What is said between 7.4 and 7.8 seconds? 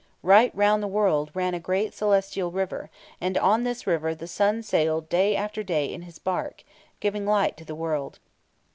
to the